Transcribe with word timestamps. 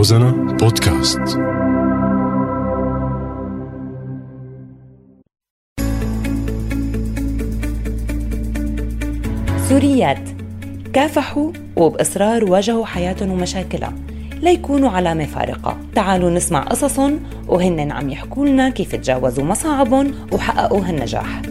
روزانا 0.00 0.30
بودكاست. 0.30 1.20
سوريات. 9.68 10.18
كافحوا 10.92 11.52
وبإصرار 11.76 12.44
واجهوا 12.44 12.86
حياتهم 12.86 13.30
ومشاكلها. 13.30 13.92
ليكونوا 14.42 14.90
علامة 14.90 15.26
فارقة. 15.26 15.76
تعالوا 15.94 16.30
نسمع 16.30 16.60
قصصهم 16.60 17.20
وهن 17.48 17.92
عم 17.92 18.10
يحكوا 18.10 18.46
لنا 18.46 18.68
كيف 18.68 18.94
تجاوزوا 18.94 19.44
مصاعبهم 19.44 20.14
وحققوا 20.32 20.84
هالنجاح. 20.84 21.42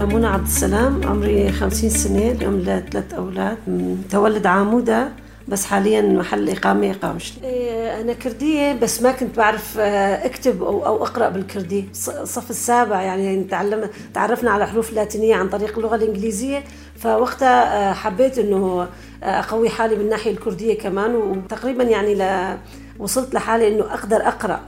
منى 0.00 0.26
عبد 0.26 0.46
السلام 0.46 1.00
عمري 1.06 1.52
50 1.52 1.90
سنة 1.90 2.30
اليوم 2.30 2.58
لثلاث 2.58 3.14
أولاد. 3.14 3.56
متولد 3.68 4.46
عامودة 4.46 5.23
بس 5.48 5.64
حاليا 5.64 6.02
محل 6.02 6.50
إقامة 6.50 6.90
إقامة 6.90 7.20
إيه، 7.44 8.00
أنا 8.00 8.12
كردية 8.12 8.72
بس 8.72 9.02
ما 9.02 9.12
كنت 9.12 9.36
بعرف 9.36 9.78
آه، 9.78 10.26
أكتب 10.26 10.62
أو, 10.62 10.86
أو 10.86 11.04
أقرأ 11.04 11.28
بالكردي 11.28 11.84
الصف 12.08 12.50
السابع 12.50 13.02
يعني 13.02 13.44
تعلم 13.44 13.90
تعرفنا 14.14 14.50
على 14.50 14.66
حروف 14.66 14.90
اللاتينية 14.90 15.34
عن 15.34 15.48
طريق 15.48 15.78
اللغة 15.78 15.96
الإنجليزية. 15.96 16.64
فوقتها 16.96 17.90
آه، 17.90 17.92
حبيت 17.92 18.38
إنه 18.38 18.88
آه، 19.22 19.26
أقوي 19.40 19.68
حالي 19.68 19.94
من 19.94 20.00
الناحية 20.00 20.30
الكردية 20.30 20.78
كمان. 20.78 21.14
وتقريبا 21.14 21.84
يعني 21.84 22.14
ل... 22.14 22.56
وصلت 22.98 23.34
لحالي 23.34 23.68
إنه 23.68 23.94
أقدر 23.94 24.16
أقرأ 24.16 24.60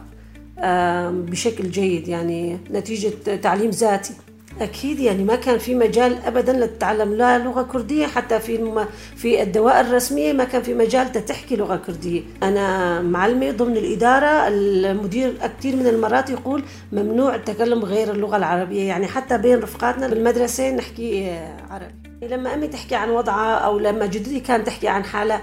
بشكل 1.11 1.71
جيد. 1.71 2.09
يعني 2.09 2.59
نتيجة 2.71 3.37
تعليم 3.37 3.71
ذاتي. 3.71 4.15
أكيد 4.61 5.01
يعني 5.01 5.25
ما 5.25 5.37
كان 5.37 5.59
في 5.59 5.75
مجال 5.75 6.17
ابدا 6.27 6.53
لتتعلم 6.53 7.15
لا 7.15 7.39
لغة 7.39 7.63
كردية 7.63 8.07
حتى 8.07 8.41
في 8.41 8.87
في 9.17 9.43
الدوائر 9.43 9.81
الرسمية 9.81 10.33
ما 10.33 10.45
كان 10.45 10.63
في 10.63 10.75
مجال 10.75 11.13
تحكي 11.13 11.57
لغة 11.57 11.77
كردية. 11.77 12.23
أنا 12.43 13.01
معلمه 13.03 13.51
ضمن 13.51 13.77
الإدارة 13.77 14.49
المدير 14.49 15.35
كثير 15.59 15.77
من 15.77 15.87
المرات 15.87 16.31
يقول 16.31 16.63
ممنوع 16.93 17.35
التكلم 17.35 17.85
غير 17.85 18.11
اللغة 18.11 18.37
العربية 18.37 18.83
يعني 18.83 19.07
حتى 19.07 19.39
بين 19.39 19.59
رفقاتنا 19.59 20.09
بالمدرسة 20.09 20.71
نحكي 20.71 21.39
عربي. 21.71 21.95
لما 22.23 22.55
أمي 22.55 22.67
تحكي 22.67 22.95
عن 22.95 23.11
وضعها 23.11 23.55
أو 23.55 23.79
لما 23.79 24.07
جدتي 24.07 24.41
كانت 24.41 24.67
تحكي 24.67 24.89
عن 24.89 25.05
حالها 25.05 25.43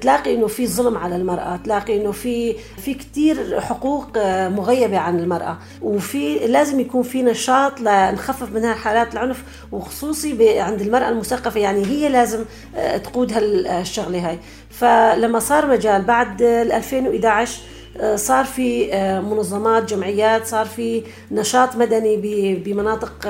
تلاقي 0.00 0.34
إنه 0.34 0.46
في 0.46 0.66
ظلم 0.66 0.98
على 0.98 1.16
المرأة 1.16 1.56
تلاقي 1.56 2.00
إنه 2.00 2.12
في 2.12 2.56
في 2.84 2.94
كثير 2.94 3.60
حقوق 3.60 4.06
آه، 4.16 4.48
مغيبة 4.48 4.98
عن 4.98 5.18
المرأة. 5.18 5.58
وفي 5.82 6.38
لازم 6.38 6.80
يكون 6.80 7.02
في 7.02 7.22
نشاط 7.22 7.80
لنخفف 7.80 8.52
من 8.52 8.72
حالات 8.74 9.12
العنف 9.12 9.42
وخصوصي 9.72 10.60
عند 10.60 10.80
المرأة 10.80 11.08
المثقفة 11.08 11.60
يعني 11.60 11.86
هي 11.86 12.08
لازم 12.08 12.44
آه، 12.76 12.96
تقود 12.96 13.32
هالشغلة 13.32 14.28
هاي. 14.28 14.38
فلما 14.70 15.38
صار 15.38 15.66
مجال 15.66 16.02
بعد 16.02 16.42
2011 16.42 17.60
آه، 18.00 18.16
صار 18.16 18.44
في 18.44 18.92
منظمات 19.30 19.84
جمعيات 19.94 20.46
صار 20.46 20.66
في 20.66 21.02
نشاط 21.30 21.76
مدني 21.76 22.16
بمناطق 22.56 23.26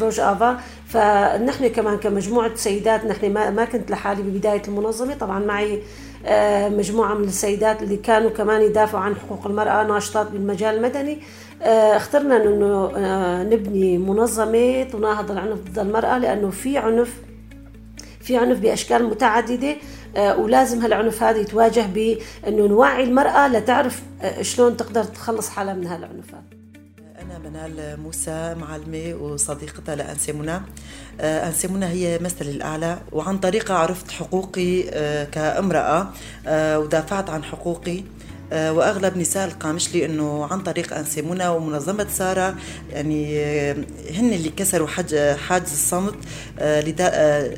روج 0.00 0.20
آفا. 0.20 0.60
فنحن 0.86 1.68
كمان 1.68 1.98
كمجموعة 1.98 2.54
سيدات 2.54 3.04
نحن 3.04 3.32
ما, 3.32 3.64
كنت 3.64 3.90
لحالي 3.90 4.22
ببداية 4.22 4.62
المنظمة. 4.68 5.14
طبعا 5.14 5.38
معي 5.38 5.82
آه، 6.26 6.68
مجموعة 6.68 7.14
من 7.14 7.24
السيدات 7.24 7.82
اللي 7.82 7.96
كانوا 7.96 8.30
كمان 8.30 8.62
يدافعوا 8.62 9.04
عن 9.04 9.16
حقوق 9.16 9.46
المرأة 9.46 9.84
ناشطات 9.84 10.30
بالمجال 10.30 10.76
المدني. 10.76 11.18
آه، 11.62 11.96
اخترنا 11.96 12.36
إنه 12.36 12.92
آه، 12.96 13.42
نبني 13.42 13.98
منظمة 13.98 14.82
تناهض 14.82 15.30
العنف 15.30 15.58
ضد 15.70 15.78
المرأة 15.78 16.18
لأنه 16.18 16.50
في 16.50 16.78
عنف 16.78 17.20
في 18.20 18.36
عنف 18.36 18.58
بأشكال 18.58 19.04
متعددة. 19.04 19.76
ولازم 20.38 20.80
هالعنف 20.80 21.22
هذا 21.22 21.38
يتواجه 21.38 21.86
بإنه 21.94 22.66
نوعي 22.66 23.04
المرأة 23.04 23.48
لتعرف 23.48 24.02
شلون 24.40 24.76
تقدر 24.76 25.04
تخلص 25.04 25.48
حالها 25.50 25.74
من 25.74 25.86
هالعنف 25.86 26.34
أنا 27.20 27.38
منال 27.38 28.00
موسى 28.00 28.54
معلمة 28.60 29.14
وصديقتها 29.14 29.94
لأنسي 29.94 30.32
منى 30.32 30.60
آه، 31.20 31.48
أنسي 31.48 31.68
منى 31.68 31.86
هي 31.86 32.18
مثلي 32.18 32.50
الأعلى 32.50 32.98
وعن 33.12 33.38
طريقها 33.38 33.76
عرفت 33.76 34.10
حقوقي 34.10 34.88
آه، 34.90 35.24
كامرأة 35.24 36.10
آه، 36.46 36.78
ودافعت 36.78 37.30
عن 37.30 37.44
حقوقي. 37.44 38.02
وأغلب 38.52 39.16
نساء 39.18 39.48
القامشلي 39.48 40.04
إنه 40.06 40.46
عن 40.50 40.60
طريق 40.62 40.94
أنسيمونا 40.94 41.50
ومنظمة 41.50 42.06
سارة 42.10 42.56
يعني 42.90 43.42
هن 44.10 44.32
اللي 44.32 44.48
كسروا 44.48 44.88
حاجز 45.36 45.72
الصمت 45.72 46.14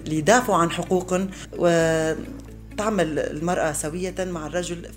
ليدافعوا 0.08 0.58
عن 0.58 0.70
حقوقهم 0.70 1.30
وتعمل 1.52 3.18
المرأة 3.18 3.72
سوية 3.72 4.14
مع 4.18 4.46
الرجل 4.46 4.88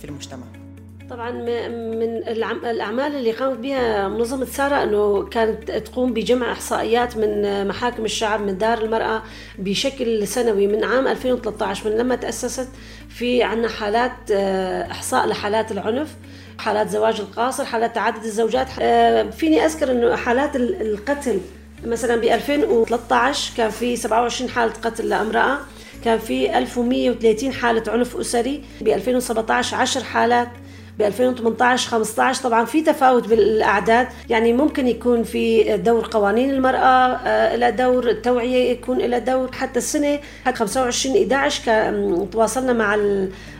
في 0.00 0.04
المجتمع. 0.04 0.61
طبعا 1.10 1.30
من 1.30 2.16
الأعمال 2.64 3.16
اللي 3.16 3.32
قامت 3.32 3.58
بها 3.58 4.08
منظمة 4.08 4.44
سارة 4.44 4.82
إنه 4.82 5.22
كانت 5.24 5.70
تقوم 5.70 6.12
بجمع 6.12 6.52
إحصائيات 6.52 7.16
من 7.16 7.68
محاكم 7.68 8.04
الشعب 8.04 8.40
من 8.40 8.58
دار 8.58 8.78
المرأة 8.84 9.22
بشكل 9.58 10.26
سنوي 10.28 10.66
من 10.66 10.84
عام 10.84 11.08
2013 11.08 11.90
من 11.90 11.96
لما 11.96 12.14
تأسست 12.14 12.68
في 13.08 13.42
عندنا 13.42 13.68
حالات 13.68 14.12
آه، 14.32 14.90
إحصاء 14.90 15.26
لحالات 15.26 15.72
العنف 15.72 16.14
حالات 16.58 16.88
زواج 16.88 17.20
القاصر 17.20 17.64
حالات 17.64 17.94
تعدد 17.94 18.24
الزوجات. 18.24 18.66
آه، 18.80 19.30
فيني 19.30 19.64
أذكر 19.64 19.90
إنه 19.90 20.16
حالات 20.16 20.56
القتل 20.56 21.40
مثلا 21.86 22.16
ب 22.16 22.24
2013 22.24 23.52
كان 23.56 23.70
في 23.70 23.96
27 23.96 24.50
حالة 24.50 24.72
قتل 24.82 25.08
لأمرأة 25.08 25.58
كان 26.04 26.18
في 26.18 26.58
1130 26.58 27.52
حالة 27.52 27.92
عنف 27.92 28.16
أسري 28.16 28.64
ب 28.80 28.88
2017 28.88 29.76
10 29.76 30.02
حالات 30.02 30.48
ب 30.98 31.02
2018 31.02 31.90
15 31.90 32.42
طبعا 32.42 32.64
في 32.64 32.82
تفاوت 32.82 33.28
بالأعداد. 33.28 34.08
يعني 34.30 34.52
ممكن 34.52 34.86
يكون 34.88 35.22
في 35.22 35.76
دور 35.76 36.08
قوانين 36.10 36.50
المرأة 36.50 36.78
آه، 37.16 37.54
إلى 37.54 37.72
دور 37.72 38.10
التوعيه 38.10 38.70
يكون 38.70 39.00
إلى 39.00 39.20
دور 39.20 39.52
حتى 39.52 39.78
السنة. 39.78 40.18
25 40.54 41.16
11 41.16 42.26
تواصلنا 42.32 42.72
مع 42.72 42.94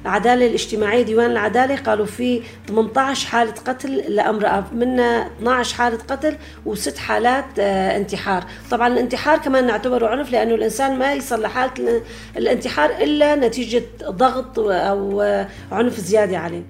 العدالة 0.05 0.47
الاجتماعية 0.47 1.03
ديوان 1.03 1.31
العدالة. 1.31 1.77
قالوا 1.77 2.07
في 2.07 2.43
18 2.69 3.27
حالة 3.29 3.53
قتل 3.67 3.97
لأمرأة 3.97 4.65
منا 4.73 5.27
12 5.39 5.75
حالة 5.75 5.99
قتل 6.09 6.37
وست 6.67 6.99
حالات 6.99 7.45
آه، 7.59 7.97
انتحار. 7.97 8.45
طبعا 8.71 8.89
الانتحار 8.89 9.39
كمان 9.39 9.67
نعتبره 9.67 10.07
عنف 10.07 10.33
لأنه 10.33 10.55
الإنسان 10.55 10.99
ما 10.99 11.13
يصل 11.13 11.43
لحالة 11.43 12.03
الانتحار 12.37 12.91
إلا 12.91 13.35
نتيجة 13.35 13.83
ضغط 14.05 14.59
أو 14.59 15.23
آه، 15.23 15.49
عنف 15.73 16.01
زيادة 16.01 16.39
عليه. 16.39 16.63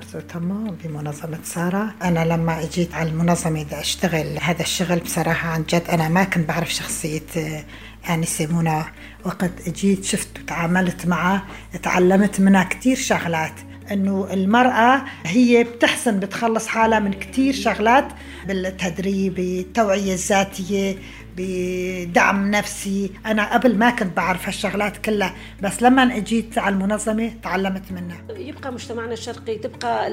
أرزو 0.00 0.20
تمو 0.20 0.74
بمنظمة 0.84 1.38
سارة. 1.44 1.94
أنا 2.02 2.24
لما 2.24 2.62
أجيت 2.62 2.94
على 2.94 3.10
المنظمة 3.10 3.64
بدي 3.64 3.80
أشتغل 3.80 4.38
هذا 4.42 4.62
الشغل 4.62 4.98
بصراحة 4.98 5.48
عن 5.48 5.64
جد 5.68 5.82
أنا 5.90 6.08
ما 6.08 6.24
كنت 6.24 6.48
بعرف 6.48 6.74
شخصية 6.74 7.64
آنسة 8.10 8.46
منى 8.46 8.84
وقت 9.24 9.50
أجيت 9.66 10.04
شفت 10.04 10.28
وتعاملت 10.38 11.06
معها 11.06 11.42
تعلمت 11.82 12.40
منها 12.40 12.64
كتير 12.64 12.96
شغلات. 12.96 13.52
إنه 13.90 14.28
المرأة 14.32 15.02
هي 15.26 15.64
بتحسن 15.64 16.20
بتخلص 16.20 16.66
حالها 16.66 16.98
من 16.98 17.12
كثير 17.12 17.54
شغلات. 17.54 18.08
بالتدريب 18.48 19.38
التوعيه 19.38 20.12
الذاتية 20.12 20.96
بدعم 21.36 22.50
نفسي. 22.50 23.10
أنا 23.26 23.54
قبل 23.54 23.76
ما 23.78 23.90
كنت 23.90 24.16
بعرف 24.16 24.46
هالشغلات 24.46 24.96
كلها 24.96 25.34
بس 25.62 25.82
لما 25.82 26.16
أجيت 26.16 26.58
على 26.58 26.74
المنظمة 26.74 27.30
تعلمت 27.42 27.82
منها. 27.92 28.22
يبقى 28.36 28.72
مجتمعنا 28.72 29.12
الشرقي 29.12 29.54
تبقى 29.58 30.08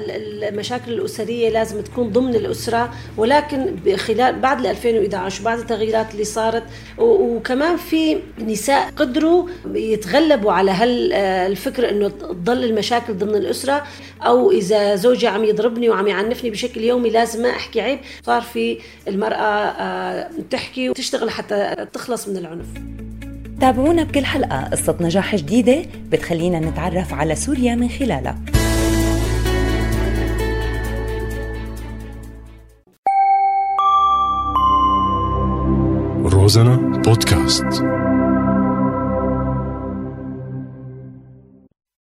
المشاكل 0.48 0.92
الأسرية 0.92 1.48
لازم 1.50 1.80
تكون 1.80 2.10
ضمن 2.10 2.34
الأسرة 2.34 2.90
ولكن 3.16 3.76
خلال 3.96 4.38
بعد 4.40 4.66
2011 4.66 5.40
وبعد 5.42 5.58
التغييرات 5.58 6.12
اللي 6.12 6.24
صارت 6.24 6.62
وكمان 6.98 7.76
في 7.76 8.18
نساء 8.38 8.90
قدروا 8.96 9.48
يتغلبوا 9.74 10.52
على 10.52 10.70
هالفكر 10.70 11.90
إنه 11.90 12.08
تضل 12.08 12.64
المشاكل 12.64 13.14
ضمن 13.14 13.34
الأسرة 13.34 13.84
أو 14.22 14.50
إذا 14.50 14.94
زوجي 14.96 15.26
عم 15.26 15.44
يضربني 15.44 15.88
وعم 15.88 16.06
يعنفني 16.06 16.50
بشكل 16.50 16.80
يومي 16.80 17.10
لازم 17.10 17.42
ما 17.42 17.50
أحكي 17.50 17.80
عيب. 17.80 17.98
صار 18.22 18.42
في 18.42 18.78
المرأة 19.08 19.36
آه، 19.36 20.30
تحكي 20.50 20.90
وتشتغل 20.90 21.18
تشتغل 21.18 21.30
حتى 21.30 21.86
تخلص 21.92 22.28
من 22.28 22.36
العنف. 22.36 22.66
تابعونا 23.60 24.02
بكل 24.02 24.24
حلقة. 24.24 24.64
قصة 24.64 24.96
نجاح 25.00 25.36
جديدة 25.36 25.82
بتخلينا 26.08 26.60
نتعرف 26.60 27.14
على 27.14 27.34
سوريا 27.34 27.74
من 27.74 27.88
خلالها. 27.88 28.38
روزانا 36.24 37.02
بودكاست. 37.04 37.97